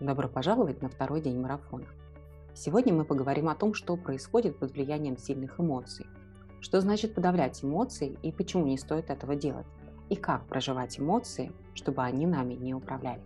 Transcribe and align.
Добро 0.00 0.28
пожаловать 0.28 0.80
на 0.80 0.88
второй 0.88 1.20
день 1.20 1.38
марафона. 1.38 1.84
Сегодня 2.54 2.94
мы 2.94 3.04
поговорим 3.04 3.50
о 3.50 3.54
том, 3.54 3.74
что 3.74 3.98
происходит 3.98 4.58
под 4.58 4.72
влиянием 4.72 5.18
сильных 5.18 5.60
эмоций. 5.60 6.06
Что 6.62 6.80
значит 6.80 7.14
подавлять 7.14 7.62
эмоции 7.62 8.18
и 8.22 8.32
почему 8.32 8.64
не 8.64 8.78
стоит 8.78 9.10
этого 9.10 9.36
делать. 9.36 9.66
И 10.08 10.16
как 10.16 10.46
проживать 10.46 10.98
эмоции, 10.98 11.52
чтобы 11.74 12.02
они 12.02 12.26
нами 12.26 12.54
не 12.54 12.72
управляли. 12.72 13.20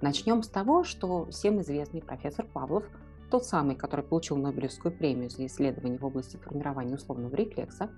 Начнем 0.00 0.42
с 0.42 0.48
того, 0.48 0.82
что 0.82 1.26
всем 1.26 1.60
известный 1.60 2.02
профессор 2.02 2.46
Павлов, 2.52 2.84
тот 3.30 3.44
самый, 3.44 3.76
который 3.76 4.04
получил 4.04 4.36
Нобелевскую 4.38 4.90
премию 4.90 5.30
за 5.30 5.46
исследование 5.46 6.00
в 6.00 6.04
области 6.04 6.36
формирования 6.36 6.96
условного 6.96 7.36
рефлекса, 7.36 7.90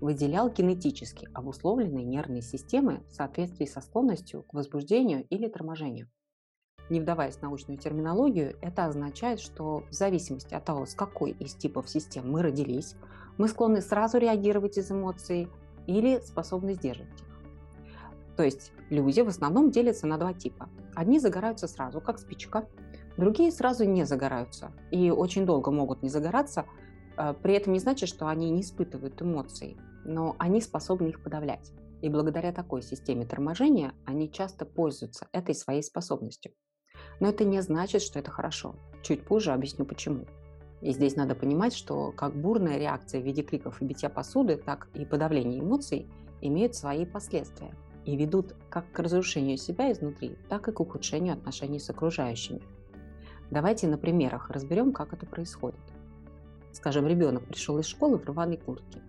выделял 0.00 0.48
генетически 0.48 1.28
обусловленные 1.34 2.06
нервные 2.06 2.40
системы 2.40 3.02
в 3.10 3.12
соответствии 3.12 3.66
со 3.66 3.82
склонностью 3.82 4.44
к 4.44 4.54
возбуждению 4.54 5.26
или 5.28 5.48
торможению. 5.48 6.08
Не 6.88 7.00
вдаваясь 7.00 7.36
в 7.36 7.42
научную 7.42 7.78
терминологию, 7.78 8.56
это 8.60 8.86
означает, 8.86 9.40
что 9.40 9.82
в 9.90 9.92
зависимости 9.92 10.54
от 10.54 10.64
того, 10.64 10.86
с 10.86 10.94
какой 10.94 11.32
из 11.32 11.54
типов 11.54 11.88
систем 11.88 12.30
мы 12.30 12.42
родились, 12.42 12.94
мы 13.38 13.48
склонны 13.48 13.80
сразу 13.80 14.18
реагировать 14.18 14.78
из 14.78 14.90
эмоций 14.90 15.48
или 15.86 16.20
способны 16.20 16.74
сдерживать 16.74 17.20
их. 17.20 17.26
То 18.36 18.44
есть 18.44 18.72
люди 18.90 19.20
в 19.20 19.28
основном 19.28 19.70
делятся 19.70 20.06
на 20.06 20.18
два 20.18 20.32
типа. 20.32 20.68
Одни 20.94 21.18
загораются 21.18 21.66
сразу, 21.66 22.00
как 22.00 22.18
спичка, 22.18 22.68
другие 23.16 23.50
сразу 23.50 23.84
не 23.84 24.04
загораются 24.04 24.72
и 24.90 25.10
очень 25.10 25.46
долго 25.46 25.70
могут 25.70 26.02
не 26.02 26.08
загораться, 26.08 26.66
а, 27.16 27.32
при 27.32 27.54
этом 27.54 27.72
не 27.72 27.78
значит, 27.78 28.08
что 28.08 28.28
они 28.28 28.50
не 28.50 28.60
испытывают 28.60 29.20
эмоций, 29.20 29.76
но 30.04 30.36
они 30.38 30.60
способны 30.60 31.08
их 31.08 31.22
подавлять. 31.22 31.72
И 32.02 32.08
благодаря 32.08 32.52
такой 32.52 32.82
системе 32.82 33.26
торможения 33.26 33.94
они 34.04 34.30
часто 34.30 34.66
пользуются 34.66 35.28
этой 35.32 35.54
своей 35.54 35.82
способностью. 35.82 36.52
Но 37.20 37.28
это 37.28 37.44
не 37.44 37.60
значит, 37.62 38.02
что 38.02 38.18
это 38.18 38.30
хорошо. 38.30 38.74
Чуть 39.02 39.22
позже 39.22 39.52
объясню 39.52 39.84
почему. 39.84 40.26
И 40.82 40.92
здесь 40.92 41.16
надо 41.16 41.34
понимать, 41.34 41.74
что 41.74 42.12
как 42.12 42.34
бурная 42.34 42.78
реакция 42.78 43.20
в 43.20 43.24
виде 43.24 43.42
криков 43.42 43.80
и 43.80 43.84
битья 43.84 44.08
посуды, 44.08 44.56
так 44.56 44.88
и 44.94 45.04
подавление 45.04 45.60
эмоций 45.60 46.06
имеют 46.42 46.74
свои 46.74 47.06
последствия 47.06 47.74
и 48.04 48.16
ведут 48.16 48.54
как 48.68 48.90
к 48.92 48.98
разрушению 48.98 49.56
себя 49.56 49.90
изнутри, 49.90 50.36
так 50.48 50.68
и 50.68 50.72
к 50.72 50.80
ухудшению 50.80 51.34
отношений 51.34 51.80
с 51.80 51.90
окружающими. 51.90 52.62
Давайте 53.50 53.88
на 53.88 53.96
примерах 53.96 54.50
разберем, 54.50 54.92
как 54.92 55.12
это 55.12 55.26
происходит. 55.26 55.80
Скажем, 56.72 57.06
ребенок 57.06 57.44
пришел 57.44 57.78
из 57.78 57.86
школы 57.86 58.18
в 58.18 58.26
рваной 58.26 58.58
куртке, 58.58 59.00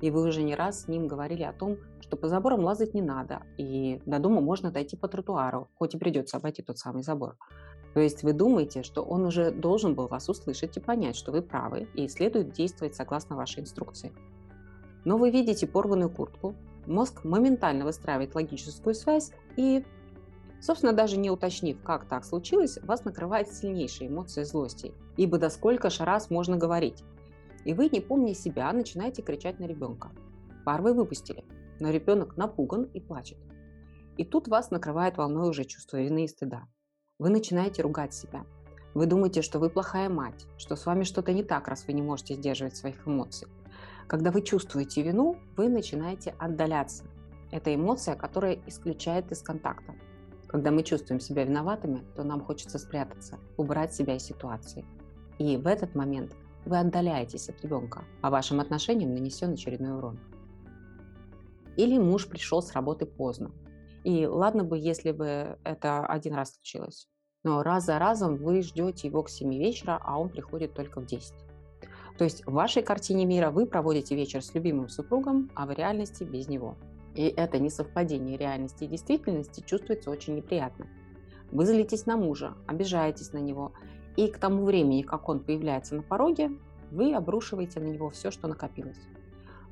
и 0.00 0.10
вы 0.10 0.22
уже 0.22 0.42
не 0.42 0.54
раз 0.54 0.82
с 0.82 0.88
ним 0.88 1.06
говорили 1.06 1.42
о 1.42 1.52
том, 1.52 1.78
что 2.00 2.16
по 2.16 2.28
заборам 2.28 2.60
лазать 2.60 2.94
не 2.94 3.02
надо, 3.02 3.42
и 3.56 4.00
до 4.06 4.18
дома 4.18 4.40
можно 4.40 4.70
дойти 4.70 4.96
по 4.96 5.08
тротуару, 5.08 5.68
хоть 5.78 5.94
и 5.94 5.98
придется 5.98 6.36
обойти 6.36 6.62
тот 6.62 6.78
самый 6.78 7.02
забор. 7.02 7.36
То 7.94 8.00
есть 8.00 8.22
вы 8.22 8.34
думаете, 8.34 8.82
что 8.82 9.02
он 9.02 9.24
уже 9.24 9.50
должен 9.50 9.94
был 9.94 10.06
вас 10.06 10.28
услышать 10.28 10.76
и 10.76 10.80
понять, 10.80 11.16
что 11.16 11.32
вы 11.32 11.40
правы, 11.40 11.88
и 11.94 12.08
следует 12.08 12.52
действовать 12.52 12.94
согласно 12.94 13.36
вашей 13.36 13.62
инструкции. 13.62 14.12
Но 15.06 15.16
вы 15.16 15.30
видите 15.30 15.66
порванную 15.66 16.10
куртку, 16.10 16.54
мозг 16.86 17.24
моментально 17.24 17.84
выстраивает 17.84 18.34
логическую 18.34 18.94
связь 18.94 19.32
и, 19.56 19.82
собственно, 20.60 20.92
даже 20.92 21.16
не 21.16 21.30
уточнив, 21.30 21.82
как 21.82 22.04
так 22.06 22.24
случилось, 22.24 22.78
вас 22.82 23.04
накрывает 23.04 23.52
сильнейшая 23.52 24.08
эмоция 24.08 24.44
злости. 24.44 24.92
Ибо 25.16 25.38
до 25.38 25.48
сколько 25.48 25.88
же 25.88 26.04
раз 26.04 26.28
можно 26.28 26.58
говорить? 26.58 27.02
И 27.66 27.74
вы, 27.74 27.88
не 27.88 28.00
помня 28.00 28.32
себя, 28.32 28.72
начинаете 28.72 29.22
кричать 29.22 29.58
на 29.58 29.64
ребенка. 29.64 30.12
Пар 30.64 30.82
вы 30.82 30.94
выпустили, 30.94 31.44
но 31.80 31.90
ребенок 31.90 32.36
напуган 32.36 32.84
и 32.84 33.00
плачет. 33.00 33.38
И 34.16 34.24
тут 34.24 34.46
вас 34.46 34.70
накрывает 34.70 35.16
волной 35.16 35.50
уже 35.50 35.64
чувство 35.64 36.00
вины 36.00 36.24
и 36.24 36.28
стыда. 36.28 36.68
Вы 37.18 37.30
начинаете 37.30 37.82
ругать 37.82 38.14
себя. 38.14 38.46
Вы 38.94 39.06
думаете, 39.06 39.42
что 39.42 39.58
вы 39.58 39.68
плохая 39.68 40.08
мать, 40.08 40.46
что 40.58 40.76
с 40.76 40.86
вами 40.86 41.02
что-то 41.02 41.32
не 41.32 41.42
так, 41.42 41.66
раз 41.66 41.84
вы 41.88 41.92
не 41.92 42.02
можете 42.02 42.34
сдерживать 42.34 42.76
своих 42.76 43.04
эмоций. 43.04 43.48
Когда 44.06 44.30
вы 44.30 44.42
чувствуете 44.42 45.02
вину, 45.02 45.36
вы 45.56 45.68
начинаете 45.68 46.36
отдаляться. 46.38 47.02
Это 47.50 47.74
эмоция, 47.74 48.14
которая 48.14 48.60
исключает 48.66 49.32
из 49.32 49.42
контакта. 49.42 49.96
Когда 50.46 50.70
мы 50.70 50.84
чувствуем 50.84 51.18
себя 51.18 51.42
виноватыми, 51.42 52.04
то 52.14 52.22
нам 52.22 52.42
хочется 52.42 52.78
спрятаться, 52.78 53.40
убрать 53.56 53.92
себя 53.92 54.14
из 54.14 54.22
ситуации. 54.22 54.84
И 55.38 55.56
в 55.56 55.66
этот 55.66 55.96
момент 55.96 56.32
вы 56.66 56.78
отдаляетесь 56.78 57.48
от 57.48 57.62
ребенка, 57.62 58.04
а 58.22 58.30
вашим 58.30 58.60
отношениям 58.60 59.14
нанесен 59.14 59.52
очередной 59.52 59.96
урон. 59.96 60.18
Или 61.76 61.98
муж 61.98 62.28
пришел 62.28 62.62
с 62.62 62.72
работы 62.72 63.06
поздно. 63.06 63.52
И 64.04 64.26
ладно 64.26 64.64
бы, 64.64 64.78
если 64.78 65.12
бы 65.12 65.58
это 65.64 66.06
один 66.06 66.34
раз 66.34 66.54
случилось. 66.54 67.08
Но 67.44 67.62
раз 67.62 67.86
за 67.86 67.98
разом 67.98 68.36
вы 68.36 68.62
ждете 68.62 69.08
его 69.08 69.22
к 69.22 69.30
7 69.30 69.52
вечера, 69.54 70.00
а 70.02 70.18
он 70.18 70.28
приходит 70.28 70.74
только 70.74 71.00
в 71.00 71.06
10. 71.06 71.34
То 72.18 72.24
есть 72.24 72.46
в 72.46 72.52
вашей 72.52 72.82
картине 72.82 73.26
мира 73.26 73.50
вы 73.50 73.66
проводите 73.66 74.16
вечер 74.16 74.42
с 74.42 74.54
любимым 74.54 74.88
супругом, 74.88 75.50
а 75.54 75.66
в 75.66 75.70
реальности 75.70 76.24
без 76.24 76.48
него. 76.48 76.76
И 77.14 77.24
это 77.24 77.58
несовпадение 77.58 78.36
реальности 78.36 78.84
и 78.84 78.88
действительности 78.88 79.62
чувствуется 79.64 80.10
очень 80.10 80.34
неприятно. 80.34 80.86
Вы 81.52 81.66
злитесь 81.66 82.06
на 82.06 82.16
мужа, 82.16 82.54
обижаетесь 82.66 83.32
на 83.32 83.38
него 83.38 83.72
и 84.16 84.28
к 84.28 84.38
тому 84.38 84.64
времени, 84.64 85.02
как 85.02 85.28
он 85.28 85.40
появляется 85.40 85.94
на 85.94 86.02
пороге, 86.02 86.50
вы 86.90 87.14
обрушиваете 87.14 87.80
на 87.80 87.86
него 87.86 88.10
все, 88.10 88.30
что 88.30 88.48
накопилось. 88.48 89.00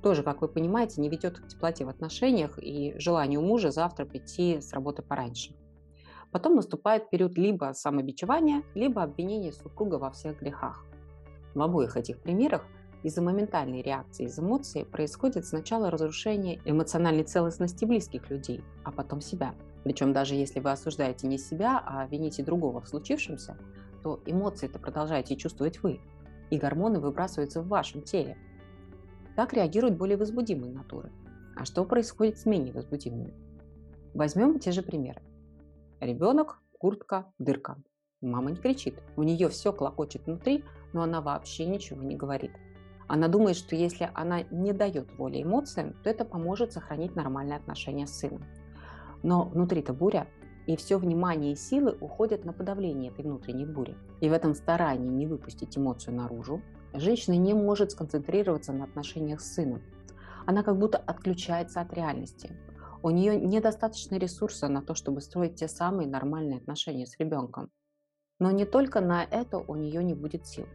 Тоже, 0.03 0.23
как 0.23 0.43
вы 0.43 0.49
понимаете, 0.49 1.01
не 1.01 1.09
ведет 1.09 1.39
к 1.39 1.49
теплоте 1.49 1.87
в 1.87 1.89
отношениях 1.89 2.59
и 2.59 2.95
желанию 2.99 3.41
мужа 3.41 3.71
завтра 3.71 4.05
прийти 4.05 4.61
с 4.61 4.73
работы 4.73 5.03
пораньше. 5.03 5.55
Потом 6.31 6.57
наступает 6.57 7.11
период 7.11 7.39
либо 7.39 7.73
самобичевания, 7.75 8.65
либо 8.75 9.03
обвинения 9.03 9.53
супруга 9.53 9.95
во 9.95 10.11
всех 10.11 10.41
грехах. 10.41 10.85
В 11.55 11.63
обоих 11.63 11.97
этих 11.97 12.19
примерах 12.19 12.67
из-за 13.05 13.23
моментальной 13.23 13.83
реакции 13.83 14.25
из 14.25 14.39
эмоций 14.39 14.85
происходит 14.85 15.47
сначала 15.47 15.91
разрушение 15.91 16.61
эмоциональной 16.65 17.23
целостности 17.23 17.85
близких 17.85 18.29
людей, 18.31 18.63
а 18.83 18.91
потом 18.91 19.21
себя. 19.21 19.55
Причем 19.85 20.13
даже 20.13 20.35
если 20.35 20.61
вы 20.61 20.73
осуждаете 20.73 21.29
не 21.29 21.39
себя, 21.39 21.83
а 21.87 22.07
вините 22.07 22.43
другого 22.43 22.81
в 22.81 22.89
случившемся, 22.89 23.57
то 24.05 24.21
эмоции-то 24.27 24.79
продолжаете 24.79 25.35
чувствовать 25.35 25.83
вы, 25.83 25.99
и 26.51 26.59
гормоны 26.59 27.01
выбрасываются 27.01 27.63
в 27.63 27.69
вашем 27.69 28.03
теле. 28.03 28.37
Так 29.35 29.55
реагируют 29.55 29.97
более 29.97 30.19
возбудимые 30.19 30.73
натуры. 30.73 31.11
А 31.57 31.65
что 31.65 31.85
происходит 31.85 32.39
с 32.39 32.45
менее 32.45 32.75
возбудимыми? 32.75 33.33
Возьмем 34.13 34.59
те 34.59 34.73
же 34.73 34.83
примеры. 34.83 35.23
Ребенок, 36.01 36.61
куртка, 36.79 37.33
дырка. 37.39 37.79
Мама 38.21 38.51
не 38.51 38.57
кричит, 38.57 39.03
у 39.17 39.23
нее 39.23 39.49
все 39.49 39.73
клокочет 39.73 40.27
внутри, 40.27 40.65
но 40.93 41.03
она 41.03 41.21
вообще 41.21 41.65
ничего 41.65 42.03
не 42.03 42.15
говорит. 42.15 42.53
Она 43.07 43.29
думает, 43.29 43.57
что 43.57 43.75
если 43.75 44.11
она 44.15 44.43
не 44.51 44.73
дает 44.73 45.11
воли 45.17 45.43
эмоциям, 45.43 45.95
то 46.03 46.11
это 46.11 46.25
поможет 46.25 46.73
сохранить 46.73 47.17
нормальные 47.17 47.57
отношения 47.57 48.07
с 48.07 48.19
сыном. 48.19 48.45
Но 49.23 49.45
внутри-то 49.45 49.95
буря, 49.95 50.27
и 50.67 50.77
все 50.77 50.99
внимание 50.99 51.53
и 51.53 51.57
силы 51.57 51.97
уходят 52.01 52.45
на 52.45 52.53
подавление 52.53 53.11
этой 53.11 53.25
внутренней 53.25 53.67
бури. 53.67 53.97
И 54.21 54.29
в 54.29 54.33
этом 54.33 54.55
старании 54.55 55.09
не 55.09 55.27
выпустить 55.27 55.77
эмоцию 55.77 56.15
наружу, 56.17 56.63
женщина 56.93 57.35
не 57.35 57.55
может 57.55 57.93
сконцентрироваться 57.93 58.73
на 58.73 58.85
отношениях 58.85 59.41
с 59.41 59.55
сыном. 59.55 59.83
Она 60.47 60.63
как 60.63 60.79
будто 60.79 60.99
отключается 60.99 61.81
от 61.81 61.93
реальности. 61.93 62.51
У 63.03 63.11
нее 63.11 63.39
недостаточно 63.39 64.17
ресурса 64.17 64.69
на 64.69 64.81
то, 64.81 64.95
чтобы 64.95 65.21
строить 65.21 65.57
те 65.57 65.69
самые 65.69 66.09
нормальные 66.09 66.59
отношения 66.59 67.07
с 67.07 67.19
ребенком. 67.19 67.71
Но 68.39 68.51
не 68.51 68.65
только 68.65 69.01
на 69.01 69.25
это 69.25 69.59
у 69.59 69.75
нее 69.75 70.03
не 70.03 70.15
будет 70.15 70.47
сил. 70.47 70.67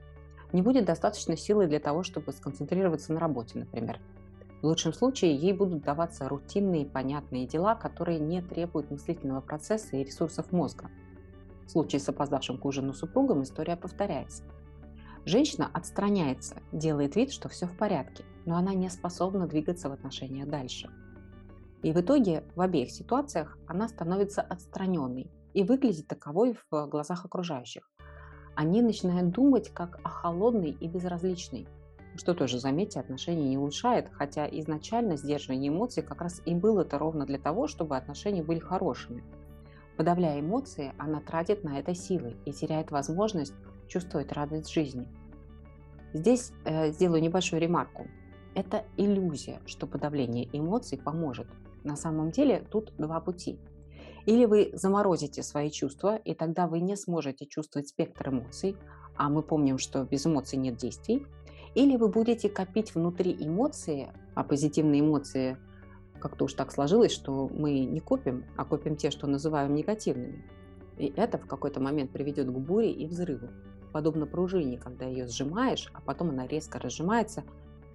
Не 0.52 0.62
будет 0.62 0.86
достаточно 0.86 1.36
силы 1.38 1.68
для 1.68 1.80
того, 1.80 2.04
чтобы 2.04 2.32
сконцентрироваться 2.32 3.14
на 3.14 3.20
работе, 3.20 3.60
например. 3.60 4.00
В 4.62 4.66
лучшем 4.66 4.92
случае 4.92 5.36
ей 5.36 5.54
будут 5.54 5.84
даваться 5.84 6.28
рутинные 6.28 6.86
понятные 6.86 7.48
дела, 7.48 7.76
которые 7.76 8.20
не 8.20 8.42
требуют 8.42 8.92
мыслительного 8.92 9.40
процесса 9.40 9.96
и 9.96 10.04
ресурсов 10.04 10.52
мозга. 10.52 10.90
В 11.66 11.70
случае 11.72 12.02
с 12.02 12.10
опоздавшим 12.10 12.58
к 12.58 12.66
ужину 12.66 12.94
супругом 12.94 13.44
история 13.44 13.78
повторяется. 13.78 14.44
Женщина 15.26 15.70
отстраняется, 15.74 16.62
делает 16.74 17.16
вид, 17.16 17.32
что 17.32 17.48
все 17.48 17.68
в 17.68 17.78
порядке, 17.78 18.26
но 18.46 18.58
она 18.58 18.74
не 18.74 18.90
способна 18.90 19.48
двигаться 19.48 19.90
в 19.90 19.94
отношениях 19.94 20.50
дальше. 20.50 20.90
И 21.82 21.94
в 21.94 22.02
итоге 22.02 22.44
в 22.56 22.62
обеих 22.62 22.92
ситуациях 22.92 23.58
она 23.68 23.88
становится 23.88 24.42
отстраненной 24.42 25.32
и 25.54 25.64
выглядит 25.64 26.08
таковой 26.08 26.58
в 26.70 26.88
глазах 26.88 27.24
окружающих. 27.24 27.90
Они 28.56 28.82
начинают 28.82 29.30
думать 29.30 29.70
как 29.70 30.00
о 30.04 30.10
холодной 30.10 30.72
и 30.72 30.88
безразличной, 30.88 31.68
что 32.20 32.34
тоже, 32.34 32.60
заметьте, 32.60 33.00
отношения 33.00 33.48
не 33.48 33.58
улучшает, 33.58 34.10
хотя 34.12 34.46
изначально 34.46 35.16
сдерживание 35.16 35.70
эмоций 35.70 36.04
как 36.04 36.22
раз 36.22 36.42
и 36.46 36.54
было 36.54 36.82
это 36.82 37.00
ровно 37.00 37.26
для 37.26 37.40
того, 37.40 37.68
чтобы 37.68 37.96
отношения 37.96 38.44
были 38.44 38.60
хорошими. 38.60 39.24
Подавляя 39.96 40.42
эмоции, 40.42 40.94
она 40.98 41.22
тратит 41.22 41.64
на 41.64 41.80
это 41.80 41.96
силы 41.96 42.36
и 42.46 42.52
теряет 42.52 42.92
возможность 42.92 43.54
чувствовать 43.88 44.34
радость 44.34 44.70
жизни. 44.72 45.08
Здесь 46.14 46.52
э, 46.66 46.92
сделаю 46.92 47.22
небольшую 47.22 47.62
ремарку. 47.62 48.08
Это 48.54 48.84
иллюзия, 48.98 49.62
что 49.66 49.88
подавление 49.88 50.50
эмоций 50.52 50.98
поможет. 50.98 51.48
На 51.86 51.96
самом 51.96 52.32
деле 52.32 52.66
тут 52.70 52.94
два 52.98 53.22
пути. 53.22 53.58
Или 54.26 54.46
вы 54.46 54.72
заморозите 54.74 55.42
свои 55.42 55.72
чувства, 55.72 56.18
и 56.18 56.34
тогда 56.34 56.68
вы 56.68 56.82
не 56.82 56.98
сможете 56.98 57.46
чувствовать 57.46 57.88
спектр 57.88 58.30
эмоций, 58.30 58.76
а 59.16 59.30
мы 59.30 59.44
помним, 59.44 59.78
что 59.78 60.06
без 60.06 60.26
эмоций 60.26 60.58
нет 60.58 60.78
действий. 60.78 61.26
Или 61.76 61.98
вы 61.98 62.08
будете 62.08 62.50
копить 62.50 62.96
внутри 62.96 63.36
эмоции, 63.40 64.12
а 64.36 64.44
позитивные 64.44 65.02
эмоции 65.02 65.58
как-то 66.20 66.46
уж 66.46 66.54
так 66.54 66.72
сложилось, 66.72 67.12
что 67.12 67.48
мы 67.48 67.80
не 67.86 68.00
копим, 68.00 68.46
а 68.58 68.66
копим 68.66 68.96
те, 68.96 69.12
что 69.12 69.28
называем 69.28 69.74
негативными. 69.74 70.46
И 70.98 71.14
это 71.16 71.38
в 71.38 71.48
какой-то 71.48 71.80
момент 71.80 72.12
приведет 72.12 72.48
к 72.48 72.58
буре 72.58 72.92
и 72.92 73.08
взрыву. 73.08 73.48
Подобно 73.94 74.28
пружине, 74.28 74.78
когда 74.78 75.06
ее 75.06 75.28
сжимаешь, 75.28 75.90
а 75.94 76.02
потом 76.02 76.30
она 76.30 76.46
резко 76.46 76.80
разжимается. 76.80 77.44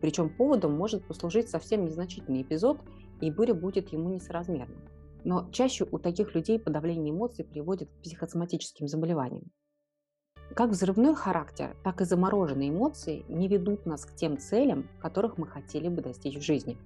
Причем 0.00 0.28
поводом 0.28 0.74
может 0.74 1.06
послужить 1.06 1.48
совсем 1.48 1.84
незначительный 1.84 2.42
эпизод, 2.42 2.80
и 3.20 3.30
буря 3.30 3.54
будет 3.54 3.92
ему 3.92 4.10
несоразмерна. 4.10 4.74
Но 5.24 5.48
чаще 5.52 5.86
у 5.90 5.98
таких 5.98 6.34
людей 6.34 6.58
подавление 6.58 7.12
эмоций 7.12 7.44
приводит 7.44 7.90
к 7.90 8.02
психосоматическим 8.02 8.88
заболеваниям. 8.88 9.50
Как 10.54 10.70
взрывной 10.70 11.16
характер, 11.16 11.76
так 11.82 12.00
и 12.00 12.04
замороженные 12.04 12.70
эмоции 12.70 13.24
не 13.26 13.48
ведут 13.48 13.86
нас 13.86 14.04
к 14.04 14.14
тем 14.14 14.38
целям, 14.38 14.88
которых 15.00 15.36
мы 15.36 15.48
хотели 15.48 15.88
бы 15.88 16.00
достичь 16.00 16.36
в 16.36 16.42
жизни. 16.42 16.78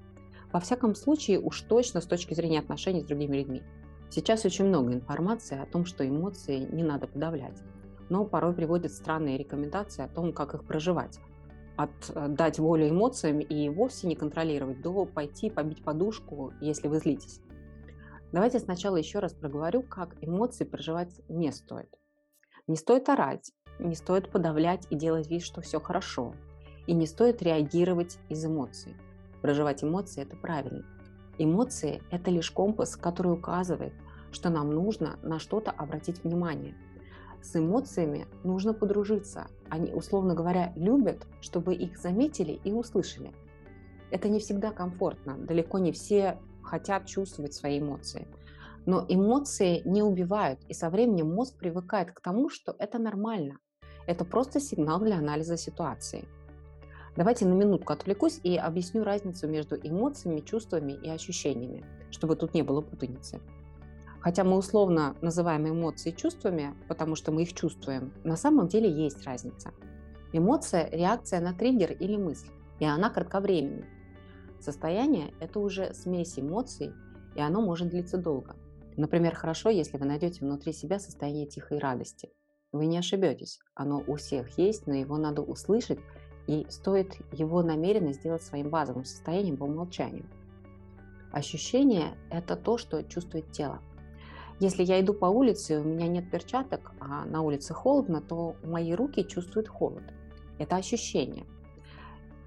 Во 0.50 0.58
всяком 0.58 0.94
случае, 0.94 1.38
уж 1.38 1.60
точно 1.60 2.00
с 2.00 2.06
точки 2.06 2.32
зрения 2.32 2.60
отношений 2.60 3.02
с 3.02 3.04
другими 3.04 3.36
людьми. 3.36 3.62
Сейчас 4.08 4.46
очень 4.46 4.64
много 4.64 4.94
информации 4.94 5.60
о 5.60 5.66
том, 5.66 5.84
что 5.84 6.08
эмоции 6.08 6.60
не 6.60 6.82
надо 6.82 7.08
подавлять, 7.08 7.58
но 8.08 8.24
порой 8.24 8.54
приводят 8.54 8.90
странные 8.90 9.36
рекомендации 9.36 10.02
о 10.02 10.08
том, 10.08 10.32
как 10.32 10.54
их 10.54 10.64
проживать. 10.64 11.18
От 11.76 11.90
э, 12.14 12.28
дать 12.28 12.58
волю 12.58 12.88
эмоциям 12.88 13.40
и 13.40 13.68
вовсе 13.68 14.06
не 14.06 14.16
контролировать, 14.16 14.80
до 14.80 15.04
пойти 15.04 15.50
побить 15.50 15.84
подушку, 15.84 16.54
если 16.62 16.88
вы 16.88 17.00
злитесь. 17.00 17.42
Давайте 18.32 18.60
сначала 18.60 18.96
еще 18.96 19.18
раз 19.18 19.34
проговорю, 19.34 19.82
как 19.82 20.16
эмоции 20.22 20.64
проживать 20.64 21.20
не 21.28 21.52
стоит. 21.52 21.90
Не 22.66 22.76
стоит 22.76 23.08
орать, 23.08 23.52
не 23.78 23.94
стоит 23.94 24.30
подавлять 24.30 24.86
и 24.90 24.96
делать 24.96 25.28
вид, 25.30 25.42
что 25.42 25.60
все 25.60 25.80
хорошо. 25.80 26.34
И 26.86 26.94
не 26.94 27.06
стоит 27.06 27.42
реагировать 27.42 28.18
из 28.28 28.44
эмоций. 28.44 28.96
Проживать 29.42 29.84
эмоции– 29.84 30.22
это 30.24 30.36
правильно. 30.36 30.84
Эмоции– 31.38 32.02
это 32.10 32.30
лишь 32.30 32.50
компас, 32.50 32.96
который 32.96 33.32
указывает, 33.32 33.92
что 34.32 34.50
нам 34.50 34.70
нужно 34.70 35.18
на 35.22 35.38
что-то 35.38 35.70
обратить 35.70 36.24
внимание. 36.24 36.74
С 37.42 37.54
эмоциями 37.56 38.26
нужно 38.42 38.74
подружиться. 38.74 39.46
Они, 39.68 39.92
условно 39.92 40.34
говоря, 40.34 40.72
любят, 40.74 41.26
чтобы 41.40 41.74
их 41.74 41.98
заметили 41.98 42.60
и 42.64 42.72
услышали. 42.72 43.32
Это 44.10 44.28
не 44.28 44.40
всегда 44.40 44.72
комфортно. 44.72 45.36
Далеко 45.38 45.78
не 45.78 45.92
все 45.92 46.38
хотят 46.62 47.06
чувствовать 47.06 47.54
свои 47.54 47.78
эмоции. 47.78 48.26
Но 48.86 49.04
эмоции 49.08 49.82
не 49.84 50.02
убивают, 50.02 50.60
и 50.68 50.74
со 50.74 50.90
временем 50.90 51.32
мозг 51.32 51.56
привыкает 51.58 52.12
к 52.12 52.20
тому, 52.20 52.48
что 52.48 52.74
это 52.78 52.98
нормально. 52.98 53.58
Это 54.08 54.24
просто 54.24 54.58
сигнал 54.58 55.00
для 55.00 55.18
анализа 55.18 55.58
ситуации. 55.58 56.24
Давайте 57.14 57.44
на 57.44 57.52
минутку 57.52 57.92
отвлекусь 57.92 58.40
и 58.42 58.56
объясню 58.56 59.04
разницу 59.04 59.46
между 59.46 59.76
эмоциями, 59.76 60.40
чувствами 60.40 60.92
и 60.92 61.10
ощущениями, 61.10 61.84
чтобы 62.10 62.34
тут 62.34 62.54
не 62.54 62.62
было 62.62 62.80
путаницы. 62.80 63.38
Хотя 64.20 64.44
мы 64.44 64.56
условно 64.56 65.14
называем 65.20 65.68
эмоции 65.68 66.10
чувствами, 66.12 66.74
потому 66.88 67.16
что 67.16 67.32
мы 67.32 67.42
их 67.42 67.52
чувствуем, 67.52 68.14
на 68.24 68.36
самом 68.36 68.68
деле 68.68 68.90
есть 68.90 69.26
разница. 69.26 69.74
Эмоция– 70.32 70.88
реакция 70.90 71.40
на 71.40 71.52
триггер 71.52 71.92
или 71.92 72.16
мысль, 72.16 72.48
и 72.80 72.86
она 72.86 73.10
кратковременна. 73.10 73.84
Состояние– 74.58 75.34
это 75.40 75.60
уже 75.60 75.92
смесь 75.92 76.38
эмоций, 76.38 76.94
и 77.36 77.42
оно 77.42 77.60
может 77.60 77.90
длиться 77.90 78.16
долго. 78.16 78.56
Например, 78.96 79.34
хорошо, 79.34 79.68
если 79.68 79.98
вы 79.98 80.06
найдете 80.06 80.46
внутри 80.46 80.72
себя 80.72 80.98
состояние 80.98 81.46
тихой 81.46 81.78
радости. 81.78 82.30
Вы 82.72 82.86
не 82.86 82.98
ошибетесь, 82.98 83.60
оно 83.74 84.02
у 84.06 84.16
всех 84.16 84.58
есть, 84.58 84.86
но 84.86 84.94
его 84.94 85.16
надо 85.16 85.42
услышать, 85.42 85.98
и 86.46 86.66
стоит 86.68 87.16
его 87.32 87.62
намеренно 87.62 88.12
сделать 88.12 88.42
своим 88.42 88.70
базовым 88.70 89.04
состоянием 89.04 89.56
по 89.56 89.64
умолчанию. 89.64 90.26
Ощущение– 91.32 92.16
это 92.30 92.56
то, 92.56 92.78
что 92.78 93.02
чувствует 93.04 93.50
тело. 93.52 93.80
Если 94.60 94.82
я 94.82 95.00
иду 95.00 95.14
по 95.14 95.26
улице, 95.26 95.78
у 95.80 95.84
меня 95.84 96.08
нет 96.08 96.30
перчаток, 96.30 96.92
а 97.00 97.24
на 97.26 97.42
улице 97.42 97.74
холодно, 97.74 98.20
то 98.20 98.56
мои 98.64 98.92
руки 98.94 99.26
чувствуют 99.26 99.68
холод. 99.68 100.04
Это 100.58 100.76
ощущение– 100.76 101.46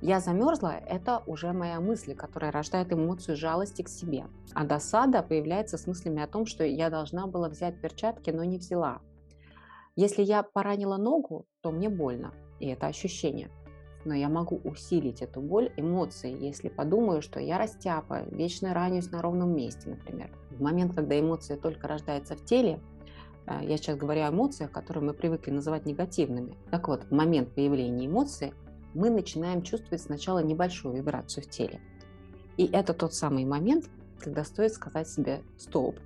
я 0.01 0.19
замерзла– 0.19 0.81
это 0.87 1.21
уже 1.27 1.53
моя 1.53 1.79
мысль, 1.79 2.15
которая 2.15 2.51
рождает 2.51 2.91
эмоцию 2.91 3.37
жалости 3.37 3.83
к 3.83 3.87
себе. 3.87 4.25
А 4.55 4.65
досада 4.65 5.21
появляется 5.21 5.77
с 5.77 5.85
мыслями 5.85 6.23
о 6.23 6.27
том, 6.27 6.47
что 6.47 6.63
я 6.63 6.89
должна 6.89 7.27
была 7.27 7.49
взять 7.49 7.79
перчатки, 7.79 8.31
но 8.31 8.43
не 8.43 8.57
взяла. 8.57 8.99
Если 9.95 10.23
я 10.23 10.41
поранила 10.43 10.97
ногу, 10.97 11.45
то 11.61 11.71
мне 11.71 11.89
больно, 11.89 12.33
и 12.59 12.67
это 12.67 12.87
ощущение. 12.87 13.49
Но 14.05 14.15
я 14.15 14.29
могу 14.29 14.57
усилить 14.63 15.21
эту 15.21 15.41
боль 15.41 15.71
эмоцией, 15.75 16.37
если 16.37 16.69
подумаю, 16.69 17.21
что 17.21 17.39
я 17.39 17.57
растяпа, 17.57 18.23
вечно 18.31 18.73
ранюсь 18.73 19.11
на 19.11 19.21
ровном 19.21 19.53
месте, 19.55 19.89
например. 19.89 20.31
В 20.49 20.61
момент, 20.61 20.95
когда 20.95 21.19
эмоция 21.19 21.57
только 21.57 21.87
рождается 21.87 22.35
в 22.35 22.43
теле, 22.45 22.79
э, 23.45 23.59
я 23.63 23.77
сейчас 23.77 23.97
говорю 23.97 24.23
о 24.23 24.29
эмоциях, 24.29 24.71
которые 24.71 25.03
мы 25.03 25.13
привыкли 25.13 25.51
называть 25.51 25.85
негативными. 25.85 26.55
Так 26.71 26.87
вот, 26.87 27.03
в 27.03 27.11
момент 27.11 27.53
появления 27.53 28.07
эмоции 28.07 28.53
мы 28.93 29.09
начинаем 29.09 29.61
чувствовать 29.61 30.01
сначала 30.01 30.39
небольшую 30.39 30.95
вибрацию 30.95 31.43
в 31.43 31.49
теле. 31.49 31.81
И 32.57 32.65
это 32.65 32.93
тот 32.93 33.13
самый 33.13 33.45
момент, 33.45 33.89
когда 34.19 34.43
стоит 34.45 34.73
сказать 34.73 35.09
себе 35.09 35.41
«стоп» 35.57 35.99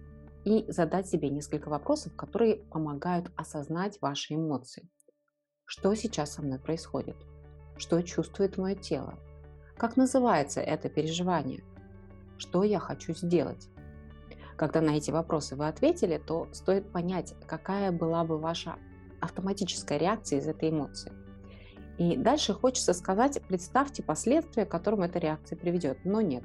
и 0.45 0.63
задать 0.71 1.07
себе 1.07 1.29
несколько 1.29 1.69
вопросов, 1.69 2.15
которые 2.15 2.57
помогают 2.57 3.31
осознать 3.35 3.97
ваши 3.99 4.35
эмоции. 4.35 4.87
Что 5.65 5.93
сейчас 5.95 6.33
со 6.33 6.43
мной 6.43 6.59
происходит? 6.59 7.17
Что 7.77 8.01
чувствует 8.03 8.57
мое 8.57 8.75
тело? 8.75 9.19
Как 9.75 9.97
называется 9.97 10.61
это 10.61 10.87
переживание? 10.87 11.63
Что 12.37 12.63
я 12.63 12.79
хочу 12.79 13.13
сделать? 13.13 13.67
Когда 14.55 14.79
на 14.79 14.91
эти 14.91 15.11
вопросы 15.11 15.55
вы 15.55 15.67
ответили, 15.67 16.17
то 16.17 16.47
стоит 16.53 16.91
понять, 16.91 17.33
какая 17.47 17.91
была 17.91 18.23
бы 18.23 18.37
ваша 18.37 18.75
автоматическая 19.19 19.97
реакция 19.97 20.39
из 20.39 20.47
этой 20.47 20.69
эмоции. 20.69 21.11
И 21.97 22.15
дальше 22.15 22.53
хочется 22.53 22.93
сказать, 22.93 23.41
представьте 23.47 24.03
последствия, 24.03 24.65
к 24.65 24.71
которым 24.71 25.01
эта 25.01 25.17
реакция 25.19 25.57
приведет. 25.57 25.97
Но 26.03 26.21
нет. 26.21 26.43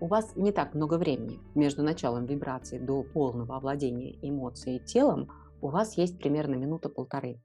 У 0.00 0.06
вас 0.06 0.34
не 0.34 0.50
так 0.50 0.74
много 0.74 0.94
времени 0.94 1.38
между 1.54 1.82
началом 1.82 2.24
вибрации 2.24 2.78
до 2.78 3.02
полного 3.02 3.56
овладения 3.56 4.16
эмоцией 4.22 4.78
телом. 4.78 5.28
У 5.60 5.68
вас 5.68 5.98
есть 5.98 6.18
примерно 6.18 6.54
минута-полторы. 6.54 7.38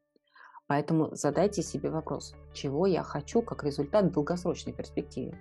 Поэтому 0.65 1.13
задайте 1.13 1.61
себе 1.61 1.89
вопрос, 1.89 2.33
чего 2.53 2.85
я 2.85 3.03
хочу 3.03 3.41
как 3.41 3.65
результат 3.65 4.05
в 4.05 4.11
долгосрочной 4.11 4.71
перспективе. 4.71 5.37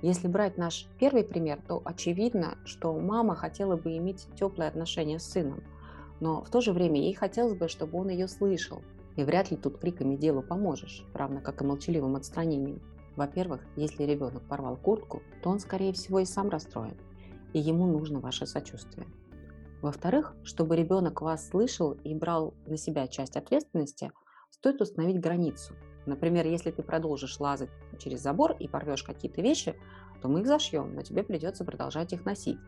Если 0.00 0.28
брать 0.28 0.56
наш 0.56 0.86
первый 1.00 1.24
пример, 1.24 1.60
то 1.66 1.82
очевидно, 1.84 2.56
что 2.64 2.96
мама 3.00 3.34
хотела 3.34 3.76
бы 3.76 3.96
иметь 3.96 4.28
теплые 4.36 4.68
отношения 4.68 5.18
с 5.18 5.24
сыном, 5.24 5.64
но 6.20 6.44
в 6.44 6.50
то 6.50 6.60
же 6.60 6.72
время 6.72 7.00
ей 7.00 7.14
хотелось 7.14 7.58
бы, 7.58 7.66
чтобы 7.66 7.98
он 7.98 8.10
ее 8.10 8.28
слышал, 8.28 8.80
и 9.16 9.24
вряд 9.24 9.50
ли 9.50 9.56
тут 9.56 9.78
криками 9.78 10.14
делу 10.14 10.40
поможешь, 10.40 11.04
равно 11.14 11.40
как 11.40 11.62
и 11.62 11.64
молчаливым 11.64 12.14
отстранением. 12.14 12.80
Во-первых, 13.16 13.60
если 13.76 14.04
ребенок 14.04 14.42
порвал 14.48 14.76
куртку, 14.76 15.22
то 15.42 15.50
он, 15.50 15.60
скорее 15.60 15.92
всего, 15.92 16.20
и 16.20 16.24
сам 16.24 16.48
расстроен, 16.48 16.96
и 17.52 17.60
ему 17.60 17.86
нужно 17.86 18.20
ваше 18.20 18.46
сочувствие. 18.46 19.06
Во-вторых, 19.82 20.34
чтобы 20.42 20.76
ребенок 20.76 21.20
вас 21.20 21.48
слышал 21.48 21.92
и 21.92 22.14
брал 22.14 22.54
на 22.66 22.76
себя 22.76 23.06
часть 23.06 23.36
ответственности, 23.36 24.12
стоит 24.50 24.80
установить 24.80 25.20
границу. 25.20 25.74
Например, 26.06 26.46
если 26.46 26.70
ты 26.70 26.82
продолжишь 26.82 27.38
лазать 27.38 27.70
через 27.98 28.20
забор 28.20 28.56
и 28.58 28.66
порвешь 28.68 29.02
какие-то 29.02 29.42
вещи, 29.42 29.74
то 30.20 30.28
мы 30.28 30.40
их 30.40 30.46
зашьем, 30.46 30.94
но 30.94 31.02
тебе 31.02 31.22
придется 31.22 31.64
продолжать 31.64 32.12
их 32.12 32.24
носить. 32.24 32.58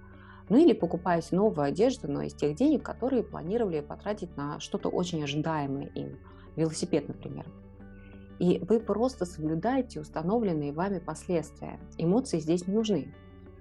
Ну 0.48 0.58
или 0.58 0.72
покупаете 0.72 1.34
новую 1.36 1.66
одежду, 1.66 2.10
но 2.10 2.22
из 2.22 2.34
тех 2.34 2.54
денег, 2.54 2.84
которые 2.84 3.24
планировали 3.24 3.80
потратить 3.80 4.36
на 4.36 4.60
что-то 4.60 4.90
очень 4.90 5.24
ожидаемое 5.24 5.86
им– 5.88 6.18
велосипед, 6.56 7.08
например. 7.08 7.46
И 8.38 8.58
вы 8.68 8.80
просто 8.80 9.24
соблюдаете 9.24 10.00
установленные 10.00 10.72
вами 10.72 10.98
последствия. 10.98 11.80
Эмоции 11.96 12.38
здесь 12.38 12.66
не 12.66 12.74
нужны. 12.74 13.14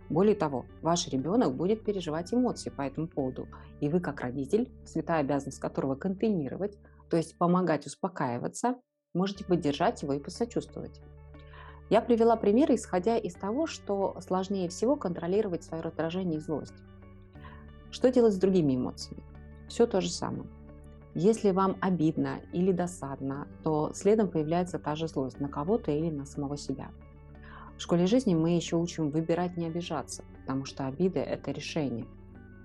Более 0.09 0.35
того, 0.35 0.65
ваш 0.81 1.07
ребенок 1.07 1.55
будет 1.55 1.83
переживать 1.83 2.33
эмоции 2.33 2.69
по 2.69 2.83
этому 2.83 3.07
поводу, 3.07 3.47
и 3.79 3.89
вы 3.89 3.99
как 3.99 4.21
родитель, 4.21 4.71
святая 4.85 5.21
обязанность 5.21 5.59
которого 5.59 5.95
контейнировать, 5.95 6.77
то 7.09 7.17
есть 7.17 7.37
помогать 7.37 7.87
успокаиваться, 7.87 8.75
можете 9.13 9.45
поддержать 9.45 10.03
его 10.03 10.13
и 10.13 10.19
посочувствовать. 10.19 11.01
Я 11.89 12.01
привела 12.01 12.35
примеры, 12.35 12.75
исходя 12.75 13.17
из 13.17 13.33
того, 13.33 13.67
что 13.67 14.17
сложнее 14.19 14.69
всего 14.69 14.95
контролировать 14.95 15.63
свое 15.63 15.81
раздражение 15.81 16.37
и 16.37 16.41
злость. 16.41 16.73
Что 17.91 18.11
делать 18.11 18.33
с 18.33 18.37
другими 18.37 18.75
эмоциями? 18.75 19.23
Все 19.69 19.87
то 19.87 20.01
же 20.01 20.09
самое. 20.09 20.49
Если 21.17 21.51
вам 21.51 21.77
обидно 21.79 22.41
или 22.51 22.73
досадно, 22.73 23.47
то 23.63 23.91
следом 23.93 24.29
появляется 24.29 24.79
та 24.79 24.95
же 24.95 25.07
злость 25.07 25.39
на 25.39 25.47
кого-то 25.47 25.89
или 25.89 26.09
на 26.09 26.25
самого 26.25 26.57
себя. 26.57 26.89
В 27.77 27.81
школе 27.81 28.05
жизни 28.05 28.35
мы 28.35 28.57
еще 28.57 28.75
учим 28.75 29.11
выбирать 29.11 29.55
не 29.55 29.65
обижаться, 29.67 30.25
потому 30.41 30.65
что 30.65 30.87
обиды– 30.87 31.19
это 31.21 31.51
решение. 31.51 32.05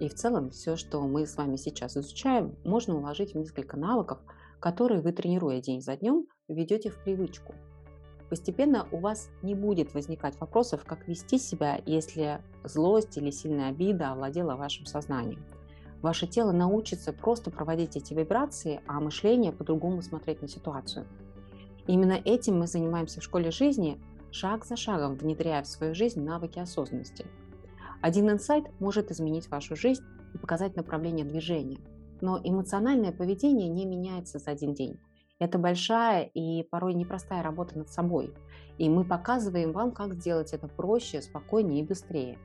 И 0.01 0.09
в 0.09 0.15
целом 0.15 0.51
все, 0.51 0.75
что 0.75 1.01
мы 1.03 1.27
с 1.27 1.37
вами 1.37 1.55
сейчас 1.55 1.97
изучаем, 1.97 2.57
можно 2.65 2.97
уложить 2.97 3.35
в 3.35 3.39
несколько 3.39 3.77
навыков, 3.77 4.19
которые 4.59 5.01
вы, 5.01 5.13
тренируя 5.13 5.61
день 5.61 5.81
за 5.81 5.97
днем, 5.97 6.27
введете 6.49 6.91
в 6.91 6.99
привычку. 7.05 7.55
Постепенно 8.31 8.89
у 8.91 8.99
вас 8.99 9.31
не 9.43 9.55
будет 9.55 9.95
возникать 9.95 10.39
вопросов, 10.41 10.85
как 10.85 11.07
вести 11.07 11.39
себя, 11.39 11.81
если 11.87 12.41
злость 12.65 13.17
или 13.17 13.31
сильная 13.31 13.71
обида 13.71 14.11
овладела 14.11 14.57
вашим 14.57 14.87
сознанием. 14.87 15.45
Ваше 16.03 16.27
тело 16.27 16.53
научится 16.53 17.13
просто 17.13 17.51
проводить 17.51 17.97
эти 17.97 18.15
вибрации, 18.15 18.81
а 18.87 19.01
мышление 19.01 19.53
по-другому 19.53 20.01
смотреть 20.03 20.41
на 20.41 20.49
ситуацию. 20.49 21.07
Именно 21.87 22.21
этим 22.25 22.59
мы 22.59 22.67
занимаемся 22.67 23.21
в 23.21 23.25
школе 23.25 23.51
жизни, 23.51 24.01
шаг 24.31 24.65
за 24.65 24.77
шагом 24.77 25.17
внедряя 25.17 25.63
в 25.63 25.67
свою 25.67 25.95
жизнь 25.95 26.23
навыки 26.23 26.59
осознанности. 26.59 27.27
Один 28.01 28.31
инсайт 28.31 28.65
может 28.81 29.11
изменить 29.11 29.51
вашу 29.51 29.77
жизнь 29.77 30.05
и 30.35 30.39
показать 30.39 30.77
направление 30.77 31.27
движения. 31.27 31.79
Но 32.23 32.41
эмоциональное 32.43 33.13
поведение 33.13 33.69
не 33.69 33.85
меняется 33.85 34.39
за 34.39 34.53
один 34.53 34.73
день. 34.73 34.99
Это 35.39 35.59
большая 35.59 36.25
и 36.35 36.63
порой 36.63 36.95
непростая 36.95 37.43
работа 37.43 37.77
над 37.77 37.89
собой. 37.89 38.33
И 38.79 38.89
мы 38.89 39.05
показываем 39.05 39.73
вам, 39.73 39.93
как 39.93 40.15
сделать 40.15 40.53
это 40.53 40.69
проще, 40.69 41.23
спокойнее 41.23 41.83
и 41.83 41.87
быстрее. 41.87 42.39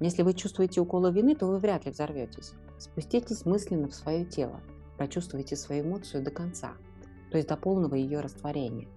Если 0.00 0.22
вы 0.22 0.32
чувствуете 0.32 0.80
уколы 0.80 1.12
вины, 1.12 1.36
то 1.36 1.46
вы 1.46 1.58
вряд 1.58 1.84
ли 1.84 1.92
взорветесь. 1.92 2.52
Спуститесь 2.78 3.44
мысленно 3.44 3.88
в 3.88 3.94
свое 3.94 4.24
тело, 4.24 4.60
прочувствуйте 4.96 5.56
свою 5.56 5.84
эмоцию 5.84 6.24
до 6.24 6.30
конца, 6.30 6.72
то 7.30 7.36
есть 7.36 7.48
до 7.48 7.56
полного 7.56 7.94
ее 7.94 8.20
растворения. 8.20 8.88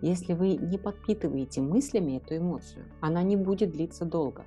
Если 0.00 0.32
вы 0.32 0.56
не 0.56 0.78
подпитываете 0.78 1.60
мыслями 1.60 2.16
эту 2.16 2.36
эмоцию, 2.36 2.86
она 3.00 3.22
не 3.22 3.36
будет 3.36 3.72
длиться 3.72 4.06
долго. 4.06 4.44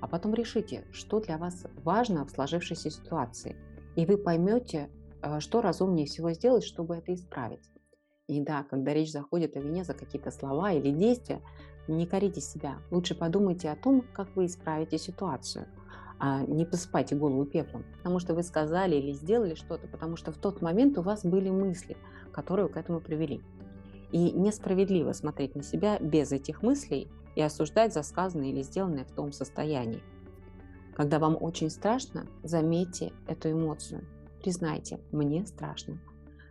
А 0.00 0.08
потом 0.08 0.34
решите, 0.34 0.84
что 0.92 1.20
для 1.20 1.38
вас 1.38 1.66
важно 1.84 2.24
в 2.24 2.30
сложившейся 2.30 2.90
ситуации, 2.90 3.56
и 3.96 4.06
вы 4.06 4.18
поймете, 4.18 4.90
э, 5.22 5.40
что 5.40 5.60
разумнее 5.60 6.06
всего 6.06 6.32
сделать, 6.32 6.64
чтобы 6.64 6.96
это 6.96 7.14
исправить. 7.14 7.70
И 8.26 8.40
да, 8.40 8.64
когда 8.64 8.94
речь 8.94 9.12
заходит 9.12 9.56
о 9.56 9.60
вине 9.60 9.84
за 9.84 9.94
какие-то 9.94 10.30
слова 10.30 10.72
или 10.72 10.90
действия, 10.90 11.40
не 11.88 12.06
корите 12.06 12.40
себя. 12.40 12.78
Лучше 12.90 13.14
подумайте 13.14 13.70
о 13.70 13.76
том, 13.76 14.04
как 14.12 14.34
вы 14.36 14.46
исправите 14.46 14.98
ситуацию– 14.98 15.66
а 16.24 16.44
не 16.46 16.64
посыпайте 16.64 17.16
голову 17.16 17.44
пеплом, 17.44 17.84
потому 17.96 18.20
что 18.20 18.32
вы 18.32 18.44
сказали 18.44 18.94
или 18.94 19.10
сделали 19.10 19.56
что-то, 19.56 19.88
потому 19.88 20.14
что 20.14 20.30
в 20.30 20.36
тот 20.36 20.62
момент 20.62 20.96
у 20.96 21.02
вас 21.02 21.24
были 21.24 21.50
мысли, 21.50 21.96
которые 22.30 22.68
к 22.68 22.76
этому 22.76 23.00
привели. 23.00 23.42
И 24.12 24.30
несправедливо 24.30 25.14
смотреть 25.14 25.56
на 25.56 25.64
себя 25.64 25.98
без 25.98 26.30
этих 26.30 26.62
мыслей 26.62 27.08
и 27.34 27.42
осуждать 27.42 27.92
за 27.92 28.04
сказанное 28.04 28.50
или 28.50 28.62
сделанное 28.62 29.04
в 29.04 29.10
том 29.10 29.32
состоянии. 29.32 30.00
Когда 30.94 31.18
вам 31.18 31.36
очень 31.40 31.70
страшно, 31.70 32.28
заметьте 32.44 33.12
эту 33.26 33.50
эмоцию. 33.50 34.06
Признайте, 34.40 35.00
мне 35.10 35.44
страшно. 35.44 36.00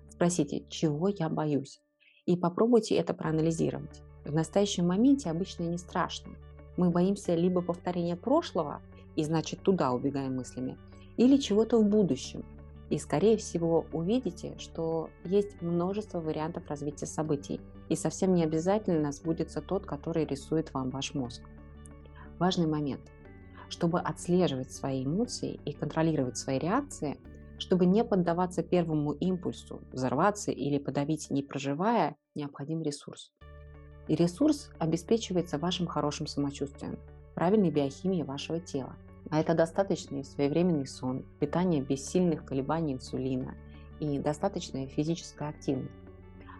Спросите, 0.09 0.65
чего 0.67 1.07
я 1.07 1.29
боюсь. 1.29 1.81
И 2.25 2.35
попробуйте 2.35 2.95
это 2.95 3.13
проанализировать. 3.13 4.01
В 4.25 4.33
настоящем 4.33 4.87
моменте 4.87 5.29
обычно 5.29 5.63
не 5.63 5.77
страшно. 5.77 6.33
Мы 6.77 6.89
боимся 6.89 7.35
либо 7.35 7.61
повторения 7.61 8.15
прошлого, 8.15 8.81
и 9.15 9.23
значит 9.23 9.61
туда 9.61 9.91
убегаем 9.91 10.35
мыслями, 10.35 10.77
или 11.17 11.37
чего-то 11.37 11.79
в 11.79 11.87
будущем. 11.87 12.45
И, 12.89 12.97
скорее 12.97 13.37
всего, 13.37 13.85
увидите, 13.93 14.55
что 14.57 15.09
есть 15.23 15.61
множество 15.61 16.19
вариантов 16.19 16.67
развития 16.67 17.05
событий, 17.05 17.61
и 17.89 17.95
совсем 17.95 18.33
не 18.33 18.43
обязательно 18.43 19.11
сбудется 19.11 19.61
тот, 19.61 19.85
который 19.85 20.25
рисует 20.25 20.73
вам 20.73 20.89
ваш 20.89 21.13
мозг. 21.13 21.41
Важный 22.37 22.67
момент. 22.67 23.01
Чтобы 23.69 23.99
отслеживать 23.99 24.71
свои 24.71 25.05
эмоции 25.05 25.59
и 25.65 25.71
контролировать 25.71 26.37
свои 26.37 26.59
реакции, 26.59 27.17
чтобы 27.57 27.85
не 27.85 28.03
поддаваться 28.03 28.63
первому 28.63 29.13
импульсу, 29.13 29.81
взорваться 29.93 30.51
или 30.51 30.77
подавить 30.77 31.29
не 31.29 31.43
проживая, 31.43 32.17
необходим 32.35 32.81
ресурс. 32.81 33.31
И 34.11 34.15
ресурс 34.15 34.69
обеспечивается 34.77 35.57
вашим 35.57 35.87
хорошим 35.87 36.27
самочувствием, 36.27 36.99
правильной 37.33 37.71
биохимии 37.71 38.23
вашего 38.23 38.59
тела. 38.59 38.97
А 39.29 39.39
это 39.39 39.53
достаточный 39.53 40.25
своевременный 40.25 40.85
сон, 40.85 41.23
питание 41.39 41.81
без 41.81 42.05
сильных 42.05 42.43
колебаний 42.43 42.95
инсулина 42.95 43.55
и 44.01 44.19
достаточная 44.19 44.85
физическая 44.87 45.47
активность. 45.47 45.95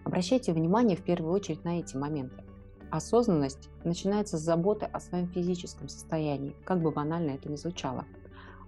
Обращайте 0.06 0.54
внимание 0.54 0.96
в 0.96 1.04
первую 1.04 1.34
очередь 1.34 1.66
на 1.66 1.78
эти 1.80 1.98
моменты. 1.98 2.42
Осознанность 2.90 3.70
начинается 3.84 4.38
с 4.38 4.42
заботы 4.42 4.86
о 4.86 5.02
своем 5.02 5.28
физическом 5.28 5.90
состоянии, 5.90 6.56
как 6.64 6.82
бы 6.82 6.90
банально 6.90 7.32
это 7.32 7.52
ни 7.52 7.58
звучало. 7.58 8.06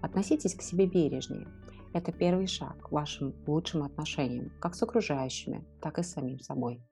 Относитесь 0.02 0.56
к 0.56 0.62
себе 0.62 0.88
бережнее. 0.88 1.48
Это 1.94 2.12
первый 2.12 2.48
шаг 2.48 2.78
к 2.82 2.92
вашим 2.92 3.34
лучшим 3.48 3.84
отношениям, 3.84 4.52
как 4.60 4.76
с 4.76 4.84
окружающими, 4.84 5.64
так 5.80 6.00
и 6.00 6.04
с 6.04 6.12
самим 6.12 6.42
собой. 6.42 6.84